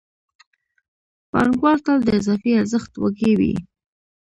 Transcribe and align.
پانګوال 1.31 1.77
تل 1.85 1.99
د 2.05 2.09
اضافي 2.19 2.51
ارزښت 2.61 2.91
وږی 3.01 3.33
وي 3.39 3.53